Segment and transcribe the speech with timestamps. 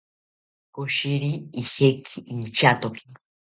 [0.73, 1.31] Koshiri
[1.61, 3.05] ijeki inchatoki